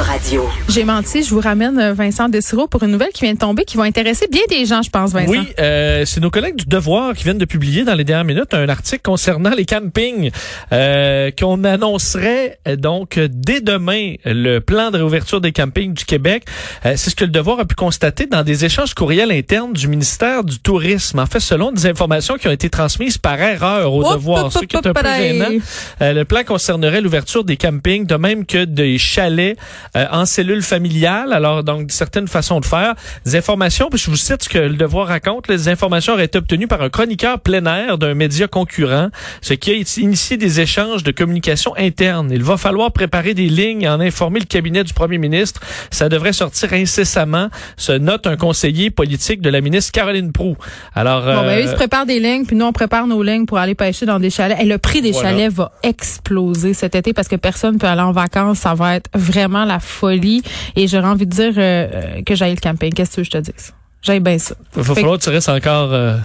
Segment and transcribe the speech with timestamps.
[0.00, 0.48] Radio.
[0.68, 3.64] J'ai menti, je vous ramène euh, Vincent Desiro pour une nouvelle qui vient de tomber
[3.64, 5.30] qui va intéresser bien des gens, je pense, Vincent.
[5.30, 8.54] Oui, euh, c'est nos collègues du Devoir qui viennent de publier dans les dernières minutes
[8.54, 10.30] un article concernant les campings
[10.72, 16.44] euh, qu'on annoncerait euh, donc dès demain le plan de réouverture des campings du Québec.
[16.86, 19.88] Euh, c'est ce que le Devoir a pu constater dans des échanges courriels internes du
[19.88, 21.18] ministère du Tourisme.
[21.18, 24.76] En fait, selon des informations qui ont été transmises par erreur au Devoir, ce qui
[24.76, 25.60] est un peu gênant.
[26.00, 29.56] Le plan concernerait l'ouverture des campings, de même que des chalets
[29.96, 31.32] euh, en cellule familiale.
[31.32, 32.94] Alors, donc, certaines façons de faire.
[33.24, 35.48] Des informations, puis je vous cite ce que le Devoir raconte.
[35.48, 39.08] Les informations auraient été obtenues par un chroniqueur plein air d'un média concurrent,
[39.42, 42.30] ce qui a initié des échanges de communication interne.
[42.32, 45.60] Il va falloir préparer des lignes et en informer le cabinet du premier ministre.
[45.90, 50.56] Ça devrait sortir incessamment, se note un conseiller politique de la ministre Caroline Proux.
[50.94, 53.22] Alors, Bon, ben, euh, eux, ils se préparent des lignes, puis nous, on prépare nos
[53.22, 54.58] lignes pour aller pêcher dans des chalets.
[54.60, 55.30] Et le prix des Voilà.
[55.30, 58.58] chalets va exploser cet été parce que personne peut aller en vacances.
[58.60, 60.42] Ça va être vraiment la folie.
[60.76, 62.92] Et j'aurais envie de dire euh, euh, que j'aille le camping.
[62.92, 63.72] Qu'est-ce que je te dise?
[64.02, 64.54] J'aille bien ça.
[64.76, 66.16] il va falloir que tu restes encore euh,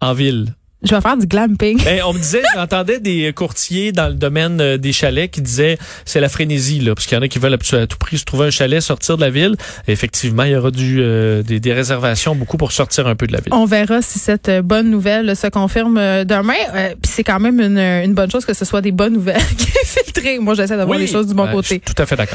[0.00, 0.54] en ville.
[0.84, 1.80] Je vais faire du glamping.
[1.84, 6.18] Ben, on me disait, j'entendais des courtiers dans le domaine des chalets qui disaient c'est
[6.18, 8.46] la frénésie là, parce qu'il y en a qui veulent à tout prix se trouver
[8.46, 9.54] un chalet, sortir de la ville.
[9.86, 13.28] Et effectivement, il y aura du euh, des, des réservations beaucoup pour sortir un peu
[13.28, 13.52] de la ville.
[13.54, 16.52] On verra si cette bonne nouvelle se confirme demain.
[16.74, 19.40] Euh, Puis c'est quand même une, une bonne chose que ce soit des bonnes nouvelles
[19.56, 20.38] qui est filtrées.
[20.40, 21.68] Moi, j'essaie d'avoir Oui, les choses du bon ben, je côté.
[21.68, 22.30] suis tout à fait d'accord.